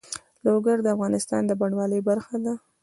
[0.45, 2.53] لوگر د افغانستان د بڼوالۍ برخه ده.